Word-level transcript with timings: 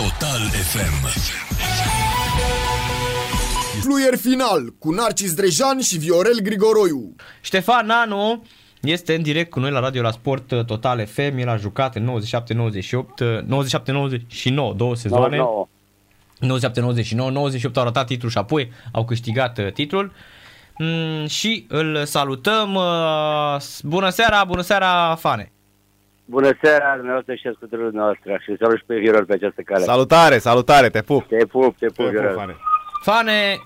Total 0.00 0.40
FM. 0.48 1.06
Fluier 3.80 4.16
final 4.16 4.74
cu 4.78 4.90
Narcis 4.92 5.34
Drejan 5.34 5.80
și 5.80 5.98
Viorel 5.98 6.38
Grigoroiu. 6.42 7.14
Ștefan 7.40 7.86
Nanu 7.86 8.42
este 8.80 9.14
în 9.14 9.22
direct 9.22 9.50
cu 9.50 9.60
noi 9.60 9.70
la 9.70 9.80
radio 9.80 10.02
la 10.02 10.10
Sport 10.10 10.50
uh, 10.50 10.64
Total 10.64 11.06
FM. 11.06 11.36
El 11.38 11.48
a 11.48 11.56
jucat 11.56 11.96
în 11.96 12.20
97-98, 13.40 13.42
97-99, 13.42 14.76
două 14.76 14.94
sezoane. 14.96 15.38
97-99, 15.38 17.12
98 17.14 17.76
au 17.76 17.84
ratat 17.84 18.06
titlul 18.06 18.30
și 18.30 18.38
apoi 18.38 18.72
au 18.92 19.04
câștigat 19.04 19.58
uh, 19.58 19.72
titlul. 19.72 20.12
Mm, 20.78 21.26
și 21.26 21.66
îl 21.68 22.04
salutăm. 22.04 22.74
uh, 22.74 23.56
Bună 23.82 24.08
seara, 24.08 24.44
bună 24.44 24.62
seara, 24.62 25.14
Fane. 25.14 25.52
Bună 26.30 26.50
seara, 26.62 26.94
dumneavoastră 26.94 27.34
și 27.34 27.46
ascultătorilor 27.46 27.92
noastre 27.92 28.40
și 28.42 28.56
salut 28.60 28.76
și 28.78 28.84
pe 28.86 28.96
Viorel 28.98 29.24
pe 29.24 29.32
această 29.32 29.62
cale. 29.62 29.84
Salutare, 29.84 30.38
salutare, 30.38 30.88
te 30.88 31.00
pup. 31.02 31.26
Te 31.28 31.44
pup, 31.46 31.76
te 31.78 31.86
pup, 31.86 32.04
Te 32.04 32.10
Viorel. 32.10 32.28
pup, 32.28 32.38
Fane. 32.38 32.56
Fane, 33.02 33.58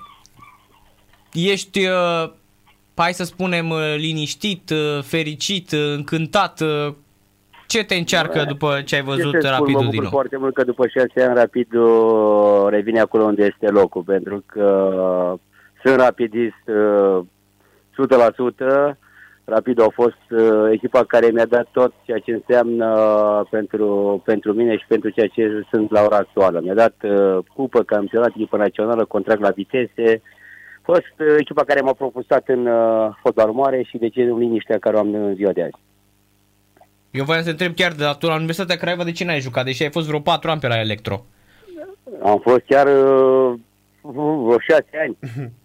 ești, 1.33 1.87
uh, 1.87 2.31
hai 2.95 3.13
să 3.13 3.25
spunem, 3.25 3.71
uh, 3.71 3.95
liniștit, 3.97 4.71
uh, 4.71 5.03
fericit, 5.03 5.71
uh, 5.73 5.93
încântat. 5.97 6.61
uh, 6.61 6.95
Ce 7.67 7.85
te 7.85 7.95
încearcă 7.95 8.45
după 8.49 8.69
ce 8.85 8.95
ai 8.95 9.01
Ce 9.01 9.07
văzut 9.07 9.33
să 9.33 9.39
spun, 9.41 9.51
mă 9.51 9.57
Rapidul 9.57 9.73
bucur 9.81 9.91
din 9.93 10.01
nou? 10.03 10.11
foarte 10.11 10.37
mult 10.37 10.55
că 10.55 10.65
după 10.65 10.87
șase 10.87 11.27
ani 11.29 11.35
Rapidul 11.39 12.69
revine 12.71 13.01
acolo 13.01 13.25
unde 13.25 13.45
este 13.45 13.69
locul, 13.69 14.03
pentru 14.03 14.43
că 14.47 14.69
sunt 15.85 15.97
rapidist 15.97 16.65
uh, 16.67 17.21
100%. 17.97 18.99
Rapidul 19.45 19.85
a 19.85 19.89
fost 19.93 20.25
uh, 20.31 20.71
echipa 20.73 21.05
care 21.05 21.31
mi-a 21.31 21.47
dat 21.47 21.69
tot 21.73 21.93
ceea 22.05 22.19
ce 22.19 22.33
înseamnă 22.33 22.89
pentru, 23.51 24.23
pentru 24.25 24.53
mine 24.53 24.77
și 24.77 24.85
pentru 24.89 25.11
ceea 25.11 25.27
ce 25.27 25.67
sunt 25.71 25.91
la 25.91 26.03
ora 26.03 26.17
actuală. 26.17 26.61
Mi-a 26.61 26.75
dat 26.75 26.95
uh, 27.03 27.39
cupă, 27.55 27.83
campionat, 27.83 28.29
echipă 28.29 28.57
națională, 28.57 29.05
contract 29.05 29.41
la 29.41 29.51
vitese. 29.51 30.23
A 30.77 30.81
fost 30.83 31.15
uh, 31.19 31.27
echipa 31.39 31.65
care 31.65 31.81
m-a 31.81 31.93
propusat 31.93 32.49
în 32.49 32.67
uh, 32.67 33.17
fotbalul 33.23 33.55
mare 33.55 33.83
și 33.83 33.99
de 33.99 34.09
ce 34.09 34.23
în 34.23 34.39
liniștea 34.39 34.79
care 34.79 34.97
o 34.97 34.99
am 34.99 35.15
în 35.15 35.35
ziua 35.35 35.53
de 35.53 35.63
azi. 35.63 35.83
Eu 37.11 37.25
voiam 37.25 37.43
să 37.43 37.51
întreb 37.51 37.75
chiar 37.75 37.93
de 37.93 38.05
la 38.05 38.15
tu 38.15 38.27
la 38.27 38.35
Universitatea 38.35 38.77
Craiova 38.77 39.05
de 39.05 39.13
ce 39.13 39.25
n-ai 39.25 39.41
jucat, 39.41 39.65
deși 39.65 39.83
ai 39.83 39.91
fost 39.91 40.07
vreo 40.07 40.21
4 40.21 40.51
ani 40.51 40.61
pe 40.61 40.67
la 40.67 40.81
Electro. 40.81 41.25
Am 42.23 42.39
fost 42.39 42.63
chiar 42.67 42.87
uh, 42.87 43.55
vreo 44.03 44.59
șase 44.59 44.91
ani. 45.03 45.17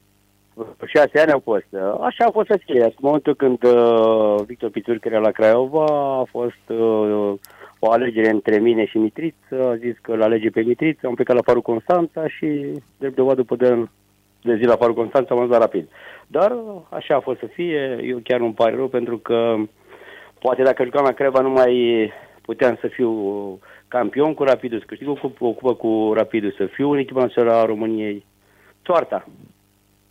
Vreo 0.60 0.88
șase 0.88 1.20
ani 1.20 1.32
au 1.32 1.40
fost. 1.40 1.68
Așa 2.02 2.26
a 2.26 2.32
fost 2.32 2.48
să 2.50 2.60
fie. 2.66 2.84
În 2.84 2.92
momentul 3.00 3.36
când 3.36 3.64
uh, 3.64 4.36
Victor 4.46 4.70
Pițurc 4.70 5.06
era 5.06 5.20
la 5.20 5.32
Craiova, 5.32 5.86
a 6.20 6.24
fost 6.30 6.64
uh, 6.68 7.34
o 7.80 7.92
alegere 7.92 8.30
între 8.30 8.60
mine 8.60 8.86
și 8.86 8.98
Mitriț. 8.98 9.36
A 9.52 9.76
zis 9.76 9.96
că 10.02 10.12
îl 10.12 10.22
alege 10.22 10.50
pe 10.50 10.62
Mitriț. 10.62 11.04
Am 11.04 11.14
plecat 11.14 11.36
la 11.36 11.42
Farul 11.42 11.62
Constanța 11.62 12.28
și, 12.28 12.72
drept 12.98 13.16
dovadă, 13.16 13.36
după 13.36 13.56
de, 13.56 13.88
de 14.42 14.56
zi 14.56 14.64
la 14.64 14.76
Farul 14.76 14.94
Constanța, 14.94 15.34
am 15.34 15.38
ajuns 15.40 15.54
la 15.54 15.62
rapid. 15.62 15.90
Dar 16.28 16.52
uh, 16.52 16.82
așa 16.90 17.16
a 17.16 17.20
fost 17.20 17.40
să 17.40 17.46
fie. 17.46 18.00
Eu 18.04 18.20
chiar 18.24 18.40
nu-mi 18.40 18.54
pare 18.54 18.76
rău 18.76 18.88
pentru 18.88 19.18
că 19.18 19.56
poate 20.40 20.64
dacă 20.64 20.84
jucam 20.84 21.04
la 21.04 21.12
Craiova 21.12 21.42
nu 21.42 21.50
mai 21.50 22.12
puteam 22.42 22.78
să 22.82 22.88
fiu 22.88 23.12
campion 23.88 24.34
cu 24.34 24.44
Rapidul, 24.44 24.80
să 24.80 24.86
câștig 24.88 25.08
o 25.08 25.14
cupă, 25.14 25.46
o 25.46 25.52
cupă 25.52 25.74
cu 25.74 26.12
Rapidul, 26.14 26.54
să 26.58 26.66
fiu 26.66 26.92
în 26.92 26.98
echipa 26.98 27.20
națională 27.20 27.54
a 27.54 27.66
României. 27.66 28.26
Soarta. 28.84 29.26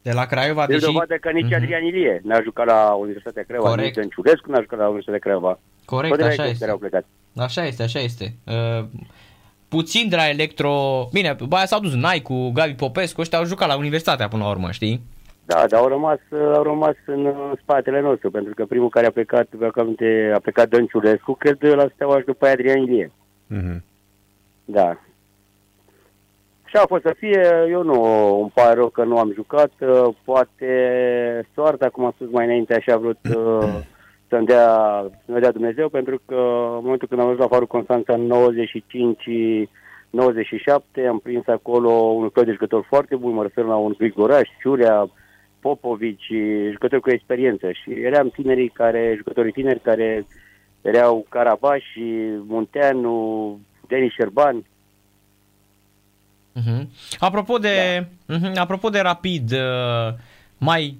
De 0.09 0.15
la 0.15 0.27
Craiova, 0.27 0.67
Deci 0.67 0.79
deși... 0.79 0.93
dovadă 0.93 1.15
că 1.15 1.31
nici 1.31 1.53
Adrian 1.53 1.85
Ilie 1.85 2.21
n-a 2.25 2.41
jucat 2.43 2.67
la 2.67 2.93
Universitatea 2.93 3.43
Craiova, 3.43 3.69
Corect. 3.69 3.87
nici 3.87 3.95
Dănciulescu 3.95 4.51
n-a 4.51 4.61
jucat 4.61 4.79
la 4.79 4.85
Universitatea 4.85 5.25
Craiova. 5.27 5.59
Corect, 5.85 6.15
Toate 6.15 6.31
așa 6.31 6.37
care 6.37 6.49
este. 6.49 6.71
au 6.71 6.79
plecat. 6.79 7.05
Așa 7.37 7.65
este, 7.65 7.83
așa 7.83 7.99
este. 7.99 8.35
Uh, 8.47 8.85
puțin 9.69 10.09
de 10.09 10.17
la 10.17 10.29
Electro... 10.29 10.73
Bine, 11.13 11.37
baia 11.49 11.67
s-au 11.67 11.81
dus 11.81 11.95
Nai 11.95 12.21
cu 12.21 12.51
Gabi 12.51 12.75
Popescu, 12.75 13.21
ăștia 13.21 13.39
au 13.39 13.45
jucat 13.45 13.69
la 13.69 13.77
Universitatea 13.77 14.29
până 14.29 14.43
la 14.43 14.51
urmă, 14.51 14.71
știi? 14.71 15.01
Da, 15.45 15.65
dar 15.69 15.81
au 15.81 15.89
rămas, 15.89 16.19
au 16.55 16.63
rămas 16.63 16.97
în 17.07 17.25
uh, 17.25 17.53
spatele 17.63 18.01
nostru, 18.01 18.31
pentru 18.31 18.55
că 18.55 18.65
primul 18.65 18.89
care 18.89 19.07
a 19.07 19.11
plecat, 19.11 19.47
vreau 19.51 19.71
că 19.71 19.81
aminte, 19.81 20.33
a 20.35 20.39
plecat 20.39 20.69
Dănciulescu, 20.69 21.33
cred 21.33 21.57
la 21.61 21.89
Steaua 21.95 22.19
și 22.19 22.25
după 22.25 22.45
aia 22.45 22.53
Adrian 22.55 22.83
Ilie. 22.83 23.13
Mhm. 23.47 23.85
Da. 24.65 24.99
Și 26.69 26.77
a 26.77 26.87
fost 26.87 27.03
să 27.03 27.15
fie, 27.19 27.67
eu 27.69 27.83
nu 27.83 28.03
îmi 28.41 28.51
pare 28.55 28.75
rău 28.75 28.89
că 28.89 29.05
nu 29.05 29.19
am 29.19 29.33
jucat, 29.35 29.71
uh, 29.81 30.15
poate 30.25 30.71
soarta, 31.55 31.89
cum 31.89 32.05
am 32.05 32.13
spus 32.15 32.31
mai 32.31 32.45
înainte, 32.45 32.75
așa 32.75 32.93
a 32.93 32.97
vrut 32.97 33.19
uh, 33.37 33.79
să-mi 34.29 34.47
dea, 34.47 34.67
să-mi 35.27 35.41
dea 35.41 35.53
Dumnezeu, 35.53 35.89
pentru 35.89 36.21
că 36.27 36.35
în 36.77 36.83
momentul 36.83 37.09
când 37.09 37.21
am 37.21 37.27
ajuns 37.27 37.43
la 37.43 37.49
Farul 37.49 37.67
Constanța 37.67 38.15
în 38.15 38.27
95 38.27 39.23
97, 40.11 41.07
am 41.07 41.19
prins 41.19 41.47
acolo 41.47 41.91
un 41.91 42.29
club 42.29 42.45
de 42.45 42.53
jucători 42.53 42.87
foarte 42.89 43.17
bun, 43.17 43.33
mă 43.33 43.43
refer 43.43 43.65
la 43.65 43.77
un 43.77 43.95
Grigoraș, 43.99 44.49
Ciurea, 44.61 45.11
Popovici, 45.61 46.33
jucători 46.71 47.03
cu 47.03 47.11
experiență. 47.11 47.73
Și 47.73 47.91
eram 47.91 48.29
tinerii 48.29 48.69
care, 48.69 49.15
jucătorii 49.17 49.53
tineri 49.53 49.81
care 49.81 50.27
erau 50.83 51.27
Carabaș 51.29 51.83
și 51.93 52.05
Munteanu, 52.47 53.59
Denis 53.87 54.13
Șerban, 54.13 54.65
Uh-huh. 56.59 56.87
Apropo 57.19 57.59
de, 57.59 58.07
da. 58.27 58.37
uh-huh, 58.37 58.55
apropo 58.55 58.89
de 58.89 59.01
Rapid, 59.01 59.53
uh, 59.53 60.15
mai 60.59 60.99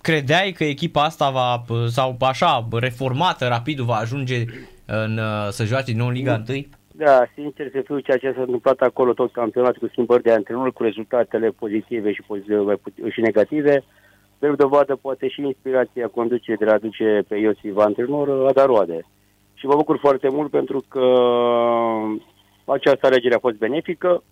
credeai 0.00 0.52
că 0.52 0.64
echipa 0.64 1.02
asta 1.02 1.30
va, 1.30 1.64
sau 1.88 2.16
așa, 2.20 2.68
reformată, 2.70 3.46
Rapidul 3.46 3.84
va 3.84 3.94
ajunge 3.94 4.44
în, 4.86 5.18
uh, 5.18 5.48
să 5.50 5.64
joace 5.64 5.84
din 5.84 5.96
nou 5.96 6.06
în 6.06 6.12
Liga 6.12 6.42
1? 6.48 6.66
Da, 6.94 7.24
sincer 7.34 7.70
să 7.72 7.80
fiu, 7.84 7.98
ceea 7.98 8.16
ce 8.16 8.32
s-a 8.32 8.40
întâmplat 8.40 8.80
acolo, 8.80 9.12
tot 9.12 9.32
campionatul 9.32 9.78
cu 9.80 9.88
schimbări 9.90 10.22
de 10.22 10.32
antrenori, 10.32 10.72
cu 10.72 10.82
rezultatele 10.82 11.48
pozitive 11.48 12.12
și, 12.12 12.22
pozitive, 12.26 12.56
mai 12.58 12.76
put- 12.76 13.12
și 13.12 13.20
negative, 13.20 13.84
de 14.38 14.48
dovadă 14.56 14.96
poate 14.96 15.28
și 15.28 15.40
inspirația 15.40 16.08
conducerii 16.08 16.58
de 16.58 16.64
la 16.64 16.72
aduce 16.72 17.24
pe 17.28 17.36
Iosif 17.36 17.76
antrenor 17.76 18.48
a 18.48 18.52
dat 18.52 18.66
roade. 18.66 19.06
Și 19.54 19.66
mă 19.66 19.74
bucur 19.74 19.98
foarte 19.98 20.28
mult 20.30 20.50
pentru 20.50 20.84
că 20.88 21.04
această 22.64 23.06
alegere 23.06 23.34
a 23.34 23.38
fost 23.38 23.56
benefică, 23.56 24.22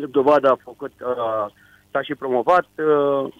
de 0.00 0.06
dovadă 0.06 0.50
a 0.50 0.58
făcut, 0.64 0.92
uh, 1.00 1.52
s-a 1.90 2.02
și 2.02 2.14
promovat. 2.14 2.66
Uh, 2.76 3.32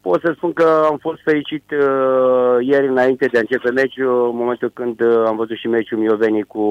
pot 0.00 0.20
să 0.20 0.32
spun 0.36 0.52
că 0.52 0.84
am 0.90 0.96
fost 0.96 1.20
fericit 1.22 1.64
uh, 1.70 2.56
ieri 2.60 2.86
înainte 2.86 3.26
de 3.26 3.36
a 3.36 3.40
începe 3.40 3.70
meciul, 3.70 4.30
în 4.30 4.36
momentul 4.36 4.70
când 4.70 5.00
uh, 5.00 5.24
am 5.26 5.36
văzut 5.36 5.56
și 5.56 5.68
meciul 5.68 5.98
Mioveni 5.98 6.42
cu, 6.42 6.64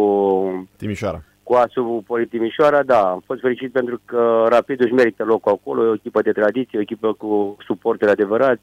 Timișoara. 0.77 1.23
cu 1.43 1.53
Asu 1.53 2.03
Poli 2.07 2.27
Timișoara, 2.27 2.83
da, 2.83 3.09
am 3.09 3.23
fost 3.25 3.39
fericit 3.39 3.71
pentru 3.71 4.01
că 4.05 4.45
Rapidul 4.49 4.85
își 4.85 4.93
merită 4.93 5.23
locul 5.23 5.51
acolo, 5.51 5.83
e 5.83 5.87
o 5.87 5.93
echipă 5.93 6.21
de 6.21 6.31
tradiție, 6.31 6.77
o 6.77 6.81
echipă 6.81 7.13
cu 7.13 7.57
suporteri 7.65 8.11
adevărați 8.11 8.61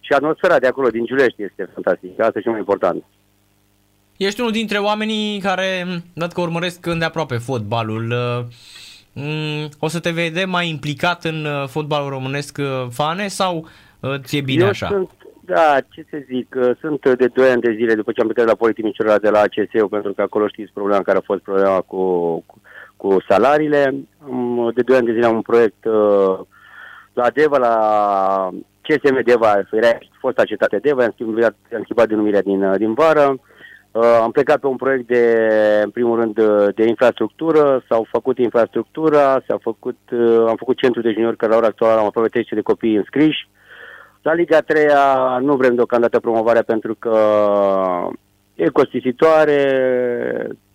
și 0.00 0.12
atmosfera 0.12 0.58
de 0.58 0.66
acolo, 0.66 0.88
din 0.88 1.04
Giulești, 1.04 1.42
este 1.42 1.70
fantastică, 1.72 2.22
asta 2.22 2.38
e 2.38 2.42
cel 2.42 2.50
mai 2.50 2.60
important. 2.60 3.04
Ești 4.16 4.40
unul 4.40 4.52
dintre 4.52 4.78
oamenii 4.78 5.40
care, 5.40 5.84
m, 5.86 6.02
dat 6.12 6.32
că 6.32 6.40
urmăresc 6.40 6.86
îndeaproape 6.86 7.36
fotbalul, 7.36 8.10
uh, 8.10 8.44
m, 9.12 9.68
o 9.78 9.88
să 9.88 10.00
te 10.00 10.10
vedem 10.10 10.50
mai 10.50 10.68
implicat 10.68 11.24
în 11.24 11.44
uh, 11.44 11.68
fotbalul 11.68 12.08
românesc 12.08 12.58
uh, 12.60 12.86
fane 12.90 13.28
sau 13.28 13.68
uh, 14.00 14.14
ți-e 14.18 14.40
bine 14.40 14.62
Eu 14.62 14.68
așa? 14.68 14.86
Sunt, 14.86 15.10
da, 15.40 15.76
ce 15.90 16.06
să 16.10 16.16
zic, 16.26 16.54
uh, 16.58 16.70
sunt 16.80 17.16
de 17.16 17.26
2 17.26 17.50
ani 17.50 17.60
de 17.60 17.74
zile 17.76 17.94
după 17.94 18.12
ce 18.12 18.20
am 18.20 18.26
plecat 18.26 18.44
de 18.44 18.50
la 18.50 18.56
Politimișoara 18.56 19.18
de 19.18 19.30
la 19.30 19.38
ACS, 19.38 19.88
pentru 19.90 20.12
că 20.12 20.22
acolo 20.22 20.48
știți 20.48 20.72
problema 20.72 21.02
care 21.02 21.18
a 21.18 21.24
fost 21.24 21.40
problema 21.40 21.80
cu, 21.80 21.98
cu, 22.46 22.60
cu 22.96 23.16
salariile. 23.28 23.94
Am, 24.24 24.70
de 24.74 24.82
2 24.82 24.96
ani 24.96 25.06
de 25.06 25.12
zile 25.12 25.26
am 25.26 25.34
un 25.34 25.42
proiect 25.42 25.84
uh, 25.84 26.38
la 27.12 27.30
Deva, 27.30 27.58
la 27.58 27.74
CSM 28.82 29.22
Deva, 29.24 29.62
era 29.70 29.98
fost 30.18 30.44
cetate 30.44 30.78
Deva, 30.78 31.04
am 31.04 31.10
schimbat, 31.14 31.56
am 31.74 31.82
schimbat 31.82 32.08
denumirea 32.08 32.42
din, 32.42 32.62
uh, 32.62 32.76
din 32.76 32.94
vară. 32.94 33.38
Uh, 33.94 34.18
am 34.22 34.30
plecat 34.30 34.60
pe 34.60 34.66
un 34.66 34.76
proiect 34.76 35.06
de, 35.06 35.50
în 35.84 35.90
primul 35.90 36.20
rând, 36.20 36.38
uh, 36.38 36.74
de 36.74 36.86
infrastructură, 36.86 37.84
s-au 37.88 38.06
făcut 38.10 38.38
infrastructura, 38.38 39.42
s-a 39.46 39.58
făcut, 39.60 39.98
uh, 40.12 40.44
am 40.48 40.56
făcut 40.56 40.76
centru 40.76 41.00
de 41.00 41.12
juniori 41.12 41.36
care 41.36 41.52
la 41.52 41.58
ora 41.58 41.66
actuală 41.66 42.00
am 42.00 42.06
aproape 42.06 42.28
300 42.28 42.54
de 42.54 42.60
copii 42.60 42.96
înscriși. 42.96 43.48
La 44.22 44.32
Liga 44.32 44.60
3 44.60 44.86
nu 45.40 45.56
vrem 45.56 45.74
deocamdată 45.74 46.20
promovarea 46.20 46.62
pentru 46.62 46.94
că 46.94 47.18
e 48.54 48.68
costisitoare, 48.68 49.62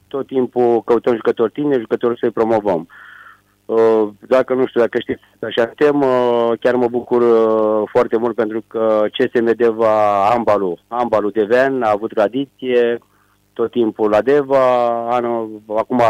tot 0.08 0.28
timpul 0.28 0.82
căutăm 0.82 1.16
jucători 1.16 1.52
tineri, 1.52 1.80
jucători 1.80 2.20
să-i 2.20 2.32
promovăm. 2.32 2.88
Uh, 3.66 4.08
Dacă 4.28 4.54
nu 4.54 4.66
știu, 4.66 4.80
dacă 4.80 5.00
știți 5.00 5.22
așa 5.42 5.66
temă, 5.66 6.08
chiar 6.60 6.76
mă 6.76 6.88
bucur 6.88 7.22
uh, 7.22 7.90
foarte 7.92 8.18
mult 8.18 8.36
pentru 8.36 8.64
că 8.68 9.06
CSM 9.18 9.56
Deva, 9.56 10.26
Ambalu, 10.30 10.78
Ambalu 10.88 11.30
Deven 11.30 11.82
a 11.82 11.92
avut 11.92 12.14
tradiție 12.14 13.00
tot 13.60 13.72
timpul 13.72 14.10
la 14.10 14.22
Deva, 14.22 14.66
anul, 15.16 15.62
acum 15.68 16.02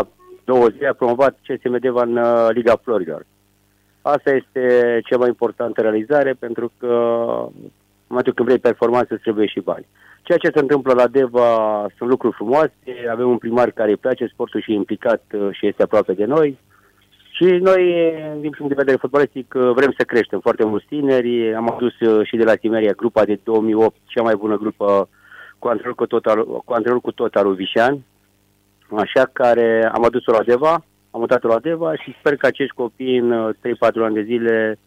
două 0.43 0.67
zile 0.67 0.87
a 0.87 0.93
promovat 0.93 1.39
CSM 1.45 1.79
Deva 1.79 2.01
în 2.01 2.17
uh, 2.17 2.47
Liga 2.53 2.75
Florilor. 2.83 3.25
Asta 4.01 4.29
este 4.29 4.63
cea 5.07 5.17
mai 5.17 5.27
importantă 5.27 5.81
realizare 5.81 6.33
pentru 6.39 6.71
că 6.79 6.93
în 8.07 8.13
momentul 8.13 8.33
când 8.33 8.47
vrei 8.47 8.67
performanță 8.69 9.13
îți 9.13 9.21
trebuie 9.21 9.47
și 9.47 9.59
bani. 9.59 9.85
ceea 10.21 10.37
ce 10.37 10.51
se 10.53 10.59
întâmplă 10.59 10.93
la 10.93 11.07
Deva 11.07 11.49
sunt 11.97 12.09
lucruri 12.09 12.35
frumoase, 12.35 12.91
avem 13.11 13.29
un 13.29 13.37
primar 13.37 13.69
care 13.71 13.89
îi 13.89 14.03
place 14.05 14.25
sportul 14.25 14.61
și 14.61 14.71
e 14.71 14.83
implicat 14.83 15.23
uh, 15.33 15.47
și 15.51 15.67
este 15.67 15.83
aproape 15.83 16.13
de 16.13 16.25
noi. 16.25 16.57
Și 17.31 17.45
noi, 17.45 17.83
din 18.39 18.51
punct 18.57 18.71
de 18.73 18.81
vedere 18.83 18.97
fotbalistic, 19.03 19.53
uh, 19.55 19.71
vrem 19.75 19.93
să 19.97 20.03
creștem 20.03 20.39
foarte 20.39 20.65
mulți 20.65 20.85
tineri. 20.85 21.53
Am 21.53 21.71
adus 21.71 21.99
uh, 21.99 22.27
și 22.27 22.35
de 22.35 22.43
la 22.43 22.55
Timeria 22.55 22.91
grupa 22.91 23.23
de 23.23 23.39
2008, 23.43 23.95
cea 24.05 24.21
mai 24.21 24.35
bună 24.35 24.57
grupă 24.57 25.09
cu 25.59 25.67
antrenor 25.67 25.95
cu, 25.95 26.05
total, 26.05 26.45
cu, 26.45 26.73
antrenor 26.73 27.01
cu 27.01 27.11
totalul 27.11 27.53
Vișan, 27.53 28.03
așa 28.97 29.29
care 29.33 29.89
am 29.93 30.03
adus-o 30.03 30.31
la 30.31 30.43
Deva, 30.43 30.71
am 31.11 31.19
mutat-o 31.19 31.47
la 31.47 31.59
Deva 31.59 31.95
și 31.95 32.15
sper 32.19 32.35
că 32.35 32.45
acești 32.45 32.75
copii 32.75 33.17
în 33.17 33.53
3-4 33.53 33.59
ani 34.03 34.13
de 34.13 34.23
zile 34.23 34.79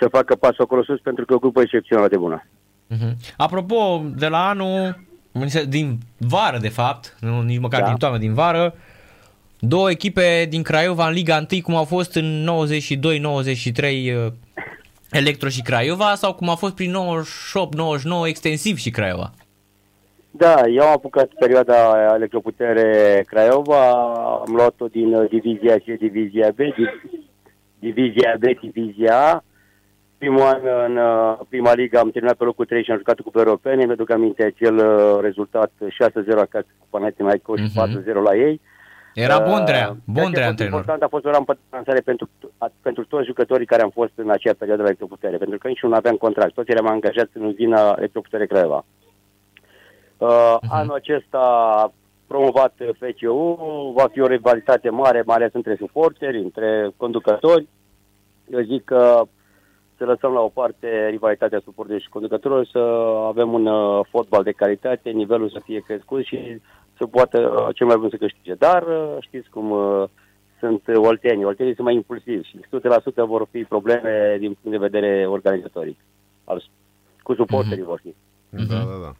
să 0.00 0.08
facă 0.08 0.34
pasul 0.34 0.64
acolo 0.64 0.82
sus 0.82 1.00
pentru 1.00 1.24
că 1.24 1.32
e 1.32 1.36
o 1.36 1.38
grupă 1.38 1.60
excepțională 1.60 2.08
de 2.08 2.16
bună. 2.16 2.44
Uh-huh. 2.90 3.34
Apropo, 3.36 4.04
de 4.16 4.28
la 4.28 4.48
anul, 4.48 5.04
din 5.68 5.98
vară 6.16 6.58
de 6.58 6.68
fapt, 6.68 7.16
nu 7.20 7.42
nici 7.42 7.60
măcar 7.60 7.80
da. 7.80 7.86
din 7.86 7.96
toamnă, 7.96 8.18
din 8.18 8.34
vară, 8.34 8.74
două 9.58 9.90
echipe 9.90 10.46
din 10.48 10.62
Craiova 10.62 11.06
în 11.06 11.12
Liga 11.12 11.46
1, 11.50 11.60
cum 11.62 11.74
au 11.74 11.84
fost 11.84 12.14
în 12.14 12.48
92-93 14.30 14.32
Electro 15.10 15.48
și 15.48 15.62
Craiova 15.62 16.14
sau 16.14 16.34
cum 16.34 16.48
a 16.48 16.54
fost 16.54 16.74
prin 16.74 16.94
98-99 18.24 18.26
extensiv 18.26 18.76
și 18.76 18.90
Craiova? 18.90 19.32
Da, 20.36 20.66
eu 20.66 20.82
am 20.82 20.92
apucat 20.92 21.28
perioada 21.38 21.74
Electroputere 22.14 23.22
Craiova, 23.26 23.90
am 24.46 24.54
luat-o 24.54 24.86
din 24.86 25.26
divizia 25.30 25.76
C, 25.78 25.84
divizia 25.84 26.48
B, 26.50 26.58
divizia 27.78 28.36
B, 28.38 28.60
divizia 28.60 29.32
A, 29.32 29.44
primul 30.18 30.40
an 30.40 30.60
în 30.86 30.96
uh, 30.96 31.38
prima 31.48 31.74
ligă 31.74 31.98
am 31.98 32.10
terminat 32.10 32.36
pe 32.36 32.44
locul 32.44 32.64
3 32.64 32.84
și 32.84 32.90
am 32.90 32.96
jucat 32.96 33.20
cu 33.20 33.30
europene. 33.34 33.84
Mi-aduc 33.84 34.10
aminte 34.10 34.44
acel 34.44 34.76
uh, 34.76 35.18
rezultat 35.20 35.70
6-0 35.80 35.84
acasă 36.36 36.66
cu 36.78 36.86
Panathinaikos 36.90 37.60
uh-huh. 37.60 37.64
și 37.64 37.80
4-0 37.80 38.14
mhm. 38.14 38.22
la 38.22 38.36
ei. 38.36 38.60
Era 39.14 39.38
Bondrea, 39.38 39.88
uh, 39.90 39.96
Bondrea 40.04 40.46
antrenor. 40.46 40.72
important 40.72 41.02
a 41.02 41.08
fost 41.08 41.24
o 41.24 41.30
rampă 41.30 41.58
de 41.84 42.00
pentru, 42.04 42.28
pentru 42.82 43.04
toți 43.04 43.26
jucătorii 43.26 43.66
care 43.66 43.82
am 43.82 43.90
fost 43.90 44.12
în 44.14 44.30
acea 44.30 44.54
perioadă 44.58 44.82
la 44.82 44.88
electroputere, 44.88 45.36
pentru 45.36 45.58
că 45.58 45.68
niciunul 45.68 45.94
nu 45.94 46.00
aveam 46.00 46.16
contract. 46.16 46.54
Toți 46.54 46.70
eram 46.70 46.86
angajați 46.86 47.36
în 47.36 47.44
uzina 47.44 47.94
electroputere 47.98 48.46
Craiova. 48.46 48.84
Uh, 50.18 50.56
uh-huh. 50.56 50.68
Anul 50.68 50.94
acesta 50.94 51.92
promovat 52.26 52.74
FCU, 52.92 53.92
va 53.96 54.06
fi 54.12 54.20
o 54.20 54.26
rivalitate 54.26 54.90
mare, 54.90 55.22
mai 55.26 55.36
ales 55.36 55.52
între 55.52 55.76
suporteri, 55.78 56.38
între 56.38 56.90
conducători. 56.96 57.68
Eu 58.50 58.60
zic 58.60 58.84
că 58.84 59.22
să 59.96 60.04
lăsăm 60.04 60.32
la 60.32 60.40
o 60.40 60.48
parte 60.48 61.08
rivalitatea 61.08 61.60
suporterilor 61.64 62.02
și 62.02 62.08
conducătorilor, 62.08 62.66
să 62.66 62.78
avem 63.26 63.52
un 63.52 63.66
uh, 63.66 64.06
fotbal 64.10 64.42
de 64.42 64.50
calitate, 64.50 65.10
nivelul 65.10 65.50
să 65.50 65.60
fie 65.64 65.80
crescut 65.80 66.24
și 66.24 66.60
să 66.98 67.06
poată 67.06 67.38
uh, 67.38 67.74
cel 67.74 67.86
mai 67.86 67.96
bun 67.96 68.10
să 68.10 68.16
câștige. 68.16 68.54
Dar 68.54 68.82
uh, 68.82 69.16
știți 69.20 69.50
cum 69.50 69.70
uh, 69.70 70.04
sunt 70.58 70.82
oltenii. 70.94 71.44
Oltenii 71.44 71.74
sunt 71.74 71.86
mai 71.86 71.94
impulsivi 71.94 72.48
și 72.48 72.58
100% 72.58 73.14
vor 73.14 73.46
fi 73.50 73.64
probleme 73.64 74.36
din 74.38 74.56
punct 74.60 74.78
de 74.78 74.88
vedere 74.88 75.26
organizatoric. 75.26 75.98
Al, 76.44 76.64
cu 77.22 77.34
suporterii 77.34 77.82
mm-hmm. 77.82 77.86
vor 77.86 78.00
fi. 78.02 78.08
Mm-hmm. 78.08 78.68
Da, 78.68 78.76
da, 78.76 78.98
da. 79.02 79.12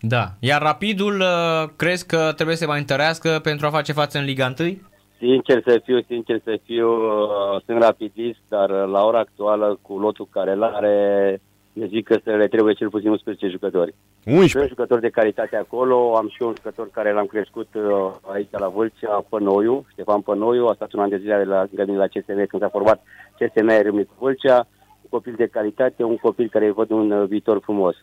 Da. 0.00 0.24
Iar 0.38 0.62
Rapidul 0.62 1.20
uh, 1.20 1.68
crezi 1.76 2.06
că 2.06 2.32
trebuie 2.34 2.56
să 2.56 2.66
mai 2.66 2.78
întărească 2.78 3.40
pentru 3.42 3.66
a 3.66 3.70
face 3.70 3.92
față 3.92 4.18
în 4.18 4.24
Liga 4.24 4.54
1? 4.58 4.78
Sincer 5.18 5.62
să 5.66 5.80
fiu, 5.84 6.00
sincer 6.06 6.40
să 6.44 6.58
fiu, 6.64 6.88
uh, 6.88 7.60
sunt 7.66 7.82
rapidist, 7.82 8.38
dar 8.48 8.70
uh, 8.70 8.88
la 8.92 9.04
ora 9.04 9.18
actuală, 9.18 9.78
cu 9.82 9.98
lotul 9.98 10.28
care 10.30 10.52
îl 10.52 10.62
are, 10.62 11.40
eu 11.72 11.86
zic 11.86 12.06
că 12.06 12.20
le 12.24 12.48
trebuie 12.48 12.74
cel 12.74 12.88
puțin 12.88 13.10
11 13.10 13.48
jucători. 13.48 13.94
11? 14.24 14.58
Sunt 14.58 14.68
jucători 14.68 15.00
de 15.00 15.08
calitate 15.08 15.56
acolo, 15.56 16.16
am 16.16 16.28
și 16.28 16.42
un 16.42 16.52
jucător 16.56 16.90
care 16.90 17.12
l-am 17.12 17.26
crescut 17.26 17.68
uh, 17.74 18.10
aici 18.32 18.48
la 18.50 18.68
Vâlcea, 18.68 19.24
Pănoiu, 19.28 19.86
Ștefan 19.92 20.20
Pănoiu, 20.20 20.66
a 20.66 20.74
stat 20.74 20.92
un 20.92 21.00
an 21.00 21.08
de 21.08 21.18
zile 21.18 21.44
la, 21.44 21.66
la 21.86 22.06
CSM 22.06 22.46
când 22.46 22.62
s-a 22.62 22.68
format 22.68 23.02
CSM 23.38 23.82
Râmnic 23.82 24.08
Vâlcea, 24.18 24.56
un 25.02 25.08
copil 25.10 25.34
de 25.36 25.46
calitate, 25.46 26.02
un 26.02 26.16
copil 26.16 26.48
care 26.48 26.64
îi 26.64 26.72
văd 26.72 26.90
un 26.90 27.26
viitor 27.26 27.60
frumos. 27.62 27.96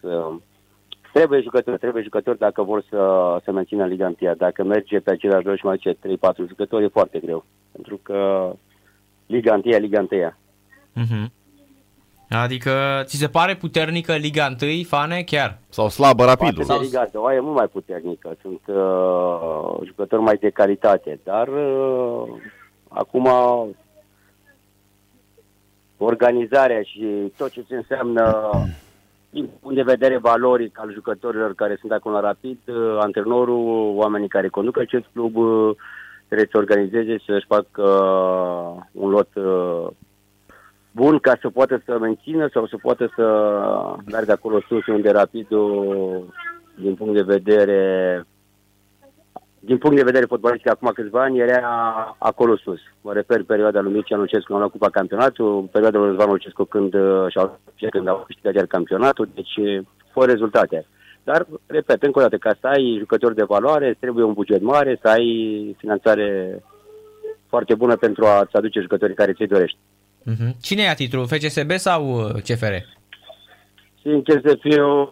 Trebuie 1.18 1.42
jucători, 1.42 1.78
trebuie 1.78 2.04
jucători 2.04 2.38
dacă 2.38 2.64
vor 2.64 2.84
să, 2.90 3.02
să 3.44 3.52
mențină 3.52 3.86
Liga 3.86 4.14
1. 4.22 4.34
Dacă 4.34 4.64
merge 4.64 5.00
pe 5.00 5.12
același 5.12 5.46
loc 5.46 5.58
și 5.58 5.66
mai 5.66 5.78
ce 5.78 5.94
3-4 5.94 5.98
jucători, 6.48 6.84
e 6.84 6.88
foarte 6.88 7.20
greu. 7.20 7.46
Pentru 7.72 8.00
că 8.04 8.52
Liga 9.26 9.54
1 9.54 9.62
e 9.66 9.78
Liga 9.78 10.06
1. 10.12 10.34
Mm-hmm. 10.96 11.32
Adică 12.30 13.02
ți 13.04 13.18
se 13.18 13.28
pare 13.28 13.56
puternică 13.56 14.14
Liga 14.14 14.56
1, 14.62 14.72
Fane, 14.88 15.22
chiar? 15.22 15.60
Sau 15.70 15.90
slabă 15.90 16.26
rapidul? 16.26 16.64
Sau... 16.64 16.80
Liga 16.80 17.08
2 17.12 17.36
e 17.36 17.40
mult 17.40 17.56
mai 17.56 17.68
puternică. 17.68 18.36
Sunt 18.42 18.62
uh, 18.66 19.86
jucători 19.86 20.22
mai 20.22 20.36
de 20.36 20.50
calitate. 20.50 21.20
Dar 21.24 21.48
uh, 21.48 22.24
acum 22.88 23.30
organizarea 25.98 26.82
și 26.82 27.32
tot 27.38 27.52
ce 27.52 27.64
se 27.68 27.76
înseamnă 27.76 28.52
din 29.30 29.50
punct 29.62 29.76
de 29.76 29.84
vedere 29.84 30.18
valoric 30.18 30.80
al 30.80 30.94
jucătorilor 30.94 31.54
care 31.54 31.78
sunt 31.80 31.92
acolo 31.92 32.16
la 32.16 32.22
Rapid, 32.22 32.58
uh, 32.66 32.98
antrenorul, 33.00 33.94
oamenii 33.96 34.28
care 34.28 34.48
conduc 34.48 34.78
acest 34.78 35.06
club 35.14 35.36
uh, 35.36 35.76
trebuie 36.28 36.48
să 36.52 36.58
organizeze 36.58 37.18
și 37.18 37.26
să-și 37.26 37.46
facă 37.48 37.82
uh, 37.82 38.84
un 38.92 39.10
lot 39.10 39.30
bun 40.92 41.20
ca 41.20 41.38
să 41.42 41.50
poată 41.50 41.82
să 41.86 41.98
mențină 42.00 42.50
sau 42.54 42.68
să 42.68 42.78
poată 42.82 43.12
să 43.16 43.26
meargă 44.06 44.32
acolo 44.32 44.62
sus 44.68 44.86
unde 44.86 45.10
Rapidul 45.12 46.34
din 46.76 46.96
punct 46.96 47.14
de 47.14 47.22
vedere 47.22 48.24
din 49.68 49.78
punct 49.78 49.96
de 49.98 50.10
vedere 50.12 50.26
fotbalistic, 50.26 50.70
acum 50.70 50.92
câțiva 50.94 51.22
ani, 51.24 51.40
era 51.40 51.62
acolo 52.18 52.58
sus. 52.58 52.80
Mă 53.02 53.14
refer 53.14 53.44
perioada 53.44 53.80
lui 53.82 53.94
Mircea 53.94 54.16
Lucescu 54.16 54.52
când 54.52 54.62
a 54.62 54.70
luat 54.80 54.92
campionatul, 54.92 55.70
perioada 55.72 55.98
lui 55.98 56.08
Răzvan 56.08 56.30
Lucescu 56.30 56.64
când, 56.64 56.94
uh, 56.94 57.26
și-au, 57.30 57.60
când 57.90 58.08
au 58.08 58.24
câștigat 58.26 58.54
iar 58.56 58.66
campionatul, 58.66 59.30
deci 59.36 59.56
uh, 59.58 59.80
fără 60.14 60.32
rezultate. 60.32 60.86
Dar, 61.24 61.48
repet, 61.66 62.04
încă 62.04 62.20
o 62.20 62.22
dată, 62.22 62.38
ca 62.38 62.56
să 62.60 62.68
ai 62.68 62.96
jucători 63.00 63.36
de 63.36 63.44
valoare, 63.44 63.98
trebuie 64.00 64.26
un 64.26 64.34
buget 64.34 64.62
mare, 64.62 65.00
să 65.02 65.08
ai 65.08 65.28
finanțare 65.78 66.60
foarte 67.48 67.76
bună 67.76 67.96
pentru 67.96 68.26
a-ți 68.26 68.56
aduce 68.56 68.80
jucătorii 68.80 69.16
care 69.16 69.34
ți-i 69.34 69.48
dorești. 69.48 69.78
Uh-huh. 70.32 70.52
Cine 70.62 70.82
ia 70.82 70.94
titlul? 70.94 71.28
FCSB 71.28 71.72
sau 71.72 72.02
uh, 72.16 72.42
CFR? 72.48 72.76
Sincer 74.02 74.42
să 74.46 74.58
fiu, 74.62 75.10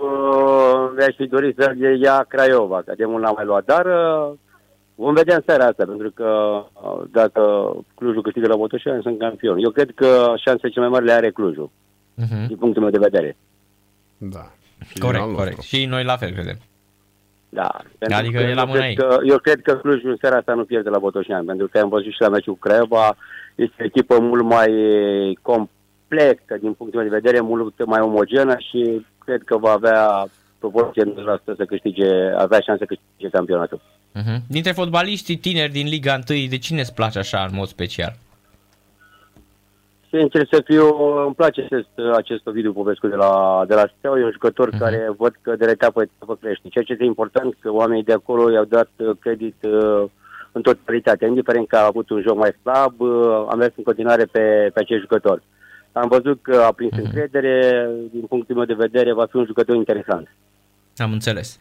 mi-aș 0.98 1.16
fi 1.16 1.28
dorit 1.28 1.56
să 1.58 1.74
ia 2.02 2.26
Craiova, 2.28 2.82
că 2.86 2.94
de 2.98 3.06
mult 3.06 3.24
n-am 3.24 3.34
mai 3.36 3.46
luat, 3.46 3.66
dar 3.66 3.86
Vom 4.96 5.14
vedea 5.14 5.36
în 5.36 5.42
seara 5.46 5.66
asta, 5.66 5.86
pentru 5.86 6.12
că 6.12 6.26
uh, 6.74 7.04
dacă 7.12 7.74
Clujul 7.96 8.22
câștigă 8.22 8.48
la 8.48 8.56
Botoșani, 8.56 9.02
sunt 9.02 9.20
campion. 9.20 9.58
Eu 9.58 9.70
cred 9.70 9.92
că 9.96 10.34
șansele 10.36 10.72
cele 10.72 10.86
mai 10.88 10.94
mari 10.94 11.06
le 11.06 11.12
are 11.12 11.32
Clujul, 11.32 11.70
uh-huh. 12.22 12.48
din 12.48 12.58
punctul 12.58 12.82
meu 12.82 12.92
de 12.92 13.08
vedere. 13.10 13.38
Da. 14.18 14.52
Și 14.88 15.00
corect, 15.00 15.36
corect. 15.36 15.62
Și 15.62 15.86
noi 15.86 16.04
la 16.04 16.18
fel 16.18 16.32
credem. 16.32 16.58
Da. 17.50 17.82
Adică 18.00 18.38
e 18.38 18.54
la 18.54 18.66
mâna 18.66 18.88
ei. 18.88 18.96
Că, 18.96 19.18
eu 19.26 19.38
cred 19.38 19.62
că 19.62 19.76
Clujul 19.76 20.10
în 20.10 20.18
seara 20.20 20.38
asta 20.38 20.54
nu 20.54 20.64
pierde 20.64 20.90
la 20.90 21.00
Botoșani, 21.00 21.46
pentru 21.46 21.68
că 21.68 21.80
am 21.80 21.90
văzut 21.90 22.12
și 22.12 22.22
la 22.22 22.30
meciul 22.30 22.54
cu 22.54 22.60
Craiova. 22.60 23.18
Este 23.56 23.76
o 23.80 23.84
echipă 23.84 24.20
mult 24.20 24.44
mai 24.44 24.72
complexă 25.42 26.58
din 26.60 26.74
punctul 26.74 27.00
meu 27.02 27.10
de 27.10 27.16
vedere, 27.16 27.40
mult 27.42 27.86
mai 27.86 28.02
omogenă 28.02 28.56
și 28.58 29.06
cred 29.18 29.42
că 29.46 29.58
va 29.58 29.72
avea 29.72 30.28
proporție 30.60 31.14
să 31.46 31.66
câștige, 31.66 32.08
avea 32.38 32.60
șanse 32.60 32.86
să 32.88 32.96
câștige 32.96 33.30
campionatul. 33.30 33.82
Uh-huh. 34.16 34.38
Dintre 34.48 34.72
fotbaliștii 34.72 35.38
tineri 35.38 35.72
din 35.72 35.88
Liga 35.88 36.20
1, 36.30 36.48
de 36.50 36.58
cine 36.58 36.80
îți 36.80 36.94
place 36.94 37.20
așa 37.20 37.46
în 37.50 37.56
mod 37.56 37.68
special? 37.68 38.16
Sincer 40.10 40.48
să 40.52 40.62
fiu, 40.66 40.86
îmi 41.26 41.36
place 41.36 41.62
acest, 41.62 42.16
acest 42.16 42.44
video 42.44 42.72
Popescu 42.72 43.08
de 43.08 43.16
la, 43.16 43.64
de 43.68 43.74
la 43.74 43.90
Steaua. 43.98 44.20
E 44.20 44.24
un 44.24 44.32
jucător 44.32 44.74
uh-huh. 44.74 44.78
care 44.78 45.14
văd 45.18 45.34
că 45.42 45.56
de 45.56 45.66
la 45.66 45.72
etapă 45.72 46.02
etapă 46.02 46.36
crește. 46.36 46.68
Ceea 46.70 46.84
ce 46.84 46.92
este 46.92 47.04
important, 47.04 47.56
că 47.60 47.72
oamenii 47.72 48.04
de 48.04 48.14
acolo 48.14 48.52
i-au 48.52 48.64
dat 48.64 48.90
credit 49.20 49.56
uh, 49.62 50.04
în 50.52 50.62
totalitate. 50.62 51.26
Indiferent 51.26 51.68
că 51.68 51.76
a 51.78 51.86
avut 51.86 52.10
un 52.10 52.22
joc 52.22 52.38
mai 52.38 52.56
slab, 52.62 53.00
uh, 53.00 53.46
am 53.50 53.58
mers 53.58 53.74
în 53.76 53.84
continuare 53.84 54.26
pe, 54.26 54.70
pe 54.74 54.80
acest 54.80 55.02
jucător. 55.02 55.44
Am 55.92 56.08
văzut 56.08 56.42
că 56.42 56.56
a 56.56 56.72
prins 56.72 56.92
uh-huh. 56.92 57.04
încredere, 57.04 57.90
din 58.12 58.26
punctul 58.26 58.56
meu 58.56 58.66
de 58.66 58.74
vedere, 58.74 59.14
va 59.14 59.26
fi 59.26 59.36
un 59.36 59.46
jucător 59.46 59.76
interesant. 59.76 60.28
Am 60.98 61.12
înțeles. 61.12 61.60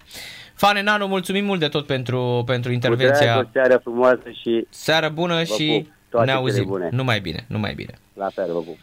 Fane 0.55 0.83
Nanu, 0.83 1.07
mulțumim 1.07 1.45
mult 1.45 1.61
de 1.61 1.69
tot 1.69 1.87
pentru, 1.87 2.43
pentru 2.47 2.73
intervenția. 2.73 3.43
Cu 3.43 3.51
seară 3.53 3.81
frumoasă 3.83 4.23
și... 4.43 4.67
Seară 4.71 5.09
bună 5.09 5.43
și 5.45 5.89
ne 6.25 6.33
auzim. 6.33 6.65
Bune. 6.67 6.89
Numai 6.91 7.21
bine, 7.21 7.45
numai 7.49 7.75
bine. 7.75 7.99
La 8.15 8.29
fel, 8.35 8.53
vă 8.53 8.59
pup. 8.59 8.79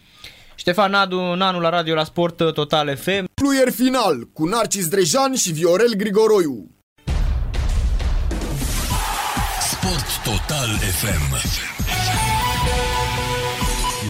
Ștefan 0.55 0.91
Nadu, 0.91 1.33
Nanu 1.35 1.59
la 1.59 1.69
radio 1.69 1.95
la 1.95 2.03
Sport 2.03 2.53
Total 2.53 2.95
FM. 2.95 3.25
Fluier 3.35 3.71
final 3.71 4.29
cu 4.33 4.45
Narcis 4.45 4.87
Drejan 4.87 5.35
și 5.35 5.51
Viorel 5.51 5.93
Grigoroiu. 5.97 6.67
Sport 9.71 10.23
Total 10.23 10.69
FM. 10.77 11.35